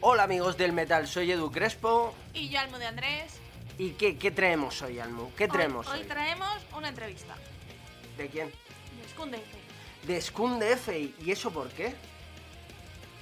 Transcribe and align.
Hola 0.00 0.22
amigos 0.22 0.56
del 0.56 0.72
metal, 0.72 1.08
soy 1.08 1.32
Edu 1.32 1.50
Crespo. 1.50 2.14
Y 2.32 2.48
yo, 2.48 2.60
Almo 2.60 2.78
de 2.78 2.86
Andrés. 2.86 3.40
¿Y 3.76 3.90
qué, 3.92 4.16
qué 4.16 4.30
traemos 4.30 4.80
hoy, 4.82 5.00
Almu? 5.00 5.32
¿Qué 5.34 5.48
traemos 5.48 5.88
hoy? 5.88 5.98
Hoy 5.98 6.06
traemos 6.06 6.62
una 6.76 6.90
entrevista. 6.90 7.34
¿De 8.16 8.28
quién? 8.28 8.50
De 8.50 9.08
Skun 9.08 9.32
De 10.06 10.20
Skun 10.20 10.58
de 10.60 11.12
¿Y 11.24 11.32
eso 11.32 11.50
por 11.50 11.70
qué? 11.70 11.96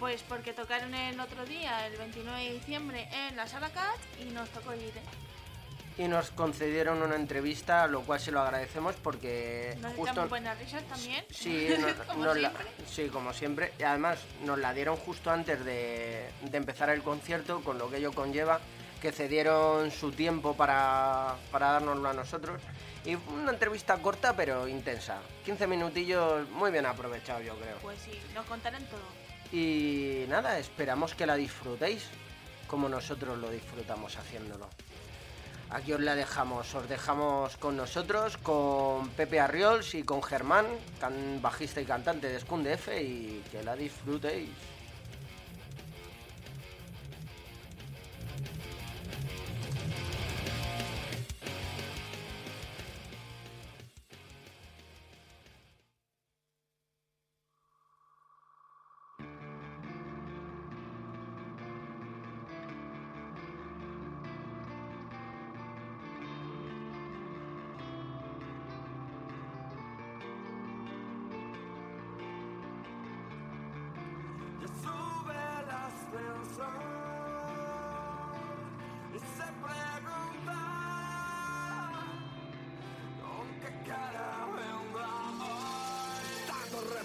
Pues 0.00 0.22
porque 0.22 0.54
tocaron 0.54 0.94
el 0.94 1.20
otro 1.20 1.44
día, 1.44 1.86
el 1.86 1.96
29 1.98 2.42
de 2.42 2.52
diciembre, 2.54 3.06
en 3.12 3.36
la 3.36 3.46
sala 3.46 3.68
Cat 3.68 3.98
y 4.18 4.32
nos 4.32 4.48
tocó 4.48 4.72
ir. 4.74 4.80
¿eh? 4.80 6.02
Y 6.02 6.08
nos 6.08 6.30
concedieron 6.30 7.02
una 7.02 7.16
entrevista, 7.16 7.86
lo 7.86 8.00
cual 8.00 8.18
se 8.18 8.32
lo 8.32 8.40
agradecemos 8.40 8.94
porque 8.96 9.76
nos 9.82 9.92
justo... 9.92 10.26
buenas 10.28 10.58
risas 10.58 10.82
también. 10.84 11.22
Sí, 11.28 11.68
como 12.06 12.32
siempre. 12.32 12.66
sí, 12.86 13.08
como 13.08 13.32
siempre. 13.34 13.74
Y 13.78 13.82
además 13.82 14.20
nos 14.42 14.58
la 14.58 14.72
dieron 14.72 14.96
justo 14.96 15.30
antes 15.30 15.62
de, 15.66 16.30
de 16.40 16.56
empezar 16.56 16.88
el 16.88 17.02
concierto, 17.02 17.60
con 17.62 17.76
lo 17.76 17.90
que 17.90 17.98
ello 17.98 18.12
conlleva, 18.12 18.58
que 19.02 19.12
cedieron 19.12 19.90
su 19.90 20.12
tiempo 20.12 20.56
para, 20.56 21.36
para 21.52 21.72
dárnoslo 21.72 22.08
a 22.08 22.14
nosotros. 22.14 22.62
Y 23.04 23.16
una 23.16 23.52
entrevista 23.52 23.98
corta 23.98 24.34
pero 24.34 24.66
intensa. 24.66 25.18
15 25.44 25.66
minutillos 25.66 26.48
muy 26.48 26.70
bien 26.70 26.86
aprovechados, 26.86 27.44
yo 27.44 27.54
creo. 27.56 27.76
Pues 27.82 27.98
sí, 27.98 28.18
nos 28.34 28.46
contarán 28.46 28.86
todo. 28.86 29.29
Y 29.52 30.24
nada, 30.28 30.58
esperamos 30.58 31.14
que 31.14 31.26
la 31.26 31.34
disfrutéis 31.34 32.04
como 32.66 32.88
nosotros 32.88 33.36
lo 33.38 33.50
disfrutamos 33.50 34.16
haciéndolo. 34.16 34.68
Aquí 35.70 35.92
os 35.92 36.00
la 36.00 36.14
dejamos, 36.14 36.74
os 36.74 36.88
dejamos 36.88 37.56
con 37.56 37.76
nosotros, 37.76 38.36
con 38.38 39.08
Pepe 39.10 39.40
Arriols 39.40 39.94
y 39.94 40.04
con 40.04 40.22
Germán, 40.22 40.66
bajista 41.40 41.80
y 41.80 41.84
cantante 41.84 42.28
de 42.28 42.40
Scunde 42.40 42.74
F, 42.74 43.02
y 43.02 43.42
que 43.50 43.62
la 43.62 43.76
disfrutéis. 43.76 44.50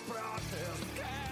protest. 0.08 1.25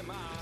Am 0.00 0.41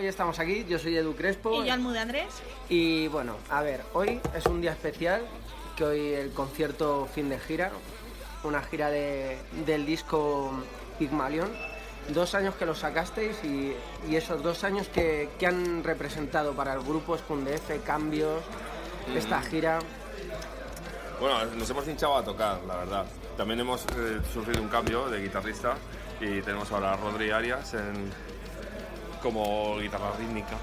Hoy 0.00 0.06
estamos 0.06 0.38
aquí, 0.38 0.64
yo 0.66 0.78
soy 0.78 0.96
Edu 0.96 1.14
Crespo. 1.14 1.62
Y 1.62 1.66
yo 1.66 1.74
Almude 1.74 1.98
Andrés. 1.98 2.40
Y 2.70 3.06
bueno, 3.08 3.36
a 3.50 3.60
ver, 3.60 3.82
hoy 3.92 4.18
es 4.34 4.46
un 4.46 4.62
día 4.62 4.72
especial, 4.72 5.20
que 5.76 5.84
hoy 5.84 6.14
el 6.14 6.32
concierto 6.32 7.06
fin 7.14 7.28
de 7.28 7.38
gira, 7.38 7.70
una 8.42 8.62
gira 8.62 8.88
de, 8.88 9.36
del 9.66 9.84
disco 9.84 10.52
Pigmalion. 10.98 11.50
Dos 12.14 12.34
años 12.34 12.54
que 12.54 12.64
lo 12.64 12.74
sacasteis 12.74 13.44
y, 13.44 13.76
y 14.08 14.16
esos 14.16 14.42
dos 14.42 14.64
años 14.64 14.88
que, 14.88 15.28
que, 15.38 15.46
han 15.46 15.84
representado 15.84 16.54
para 16.54 16.72
el 16.72 16.80
grupo 16.80 17.18
Spundef, 17.18 17.60
cambios, 17.84 18.42
esta 19.14 19.42
gira. 19.42 19.80
Bueno, 21.20 21.44
nos 21.56 21.68
hemos 21.68 21.86
hinchado 21.86 22.16
a 22.16 22.24
tocar, 22.24 22.62
la 22.66 22.76
verdad. 22.76 23.04
También 23.36 23.60
hemos 23.60 23.82
eh, 23.82 24.18
sufrido 24.32 24.62
un 24.62 24.68
cambio 24.68 25.10
de 25.10 25.20
guitarrista 25.20 25.76
y 26.22 26.40
tenemos 26.40 26.72
ahora 26.72 26.94
a 26.94 26.96
Rodri 26.96 27.30
Arias 27.30 27.74
en, 27.74 28.10
como 29.22 29.78
guitarra 29.78 30.12
rítmica. 30.18 30.56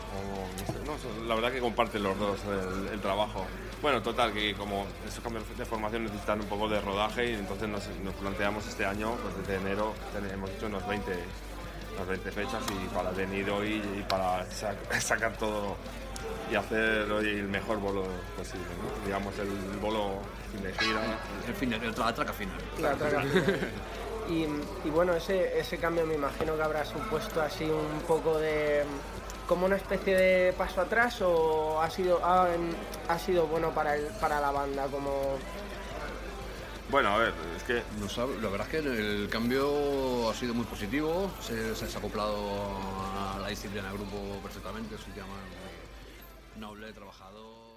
no, 0.86 1.28
la 1.28 1.36
verdad 1.36 1.52
que 1.52 1.60
comparten 1.60 2.04
los 2.04 2.18
dos 2.18 2.40
el, 2.46 2.94
el, 2.94 3.00
trabajo. 3.00 3.46
Bueno, 3.82 4.02
total, 4.02 4.34
que 4.34 4.54
como 4.56 4.86
esos 5.08 5.24
cambios 5.24 5.44
de 5.58 5.66
formación 5.66 6.04
necesitan 6.04 6.42
un 6.42 6.48
poco 6.48 6.68
de 6.68 6.82
rodaje 6.82 7.32
y 7.32 7.34
entonces 7.36 7.70
nos, 7.70 7.88
nos 8.04 8.14
planteamos 8.16 8.68
este 8.68 8.86
año, 8.86 9.16
pues 9.22 9.38
desde 9.38 9.56
enero 9.56 9.94
hemos 10.32 10.50
hecho 10.52 10.68
unos 10.68 10.88
20, 10.88 11.12
unas 11.96 12.08
20 12.08 12.32
fechas 12.32 12.64
y 12.70 12.96
para 12.96 13.12
venir 13.12 13.50
hoy 13.50 13.82
y 13.98 14.04
para 14.04 14.50
sac 14.52 14.78
sacar 15.00 15.38
todo 15.38 15.78
y 16.52 16.56
hacer 16.56 17.12
hoy 17.12 17.28
el 17.28 17.48
mejor 17.48 17.78
bolo 17.80 18.06
posible, 18.38 18.66
¿no? 18.82 19.06
digamos 19.06 19.38
el 19.40 19.78
bolo 19.80 20.22
fin 20.52 20.64
de 20.64 20.74
gira. 20.74 21.02
El, 21.48 21.54
fin 21.54 21.70
de, 21.70 21.80
la 21.80 22.14
traca 22.14 22.34
final. 22.34 22.58
La 22.80 22.96
traca 22.96 23.22
final. 23.22 23.70
Y, 24.30 24.90
bueno, 24.90 25.14
ese, 25.14 25.58
ese 25.58 25.78
cambio 25.78 26.06
me 26.06 26.16
imagino 26.16 26.56
que 26.56 26.62
habrá 26.62 26.84
supuesto 26.86 27.42
así 27.42 27.64
un 27.64 28.02
poco 28.02 28.38
de 28.38 28.84
como 29.48 29.66
una 29.66 29.78
especie 29.78 30.18
de 30.18 30.54
paso 30.54 30.82
atrás 30.82 31.22
o 31.22 31.82
ha 31.82 31.90
sido 31.90 32.20
ha, 32.26 32.50
ha 33.08 33.20
sido 33.20 33.48
bueno 33.48 33.72
para 33.74 33.96
el, 33.96 34.08
para 34.20 34.42
la 34.42 34.52
banda 34.52 34.88
como 34.88 35.38
bueno, 36.90 37.10
a 37.10 37.18
ver, 37.18 37.34
es 37.56 37.64
que... 37.64 37.84
No 38.00 38.08
sabe, 38.08 38.40
la 38.42 38.50
verdad 38.50 38.68
es 38.74 38.82
que 38.82 38.90
el 38.90 39.28
cambio 39.30 40.30
ha 40.30 40.34
sido 40.34 40.54
muy 40.54 40.66
positivo, 40.66 41.30
se, 41.42 41.76
se 41.76 41.86
ha 41.86 42.00
acoplado 42.00 42.38
a 43.36 43.40
la 43.42 43.50
disciplina 43.50 43.90
del 43.90 43.98
grupo 43.98 44.40
perfectamente, 44.42 44.96
es 44.96 45.06
un 45.06 45.14
tema 45.14 45.36
noble, 46.58 46.94
trabajador... 46.94 47.77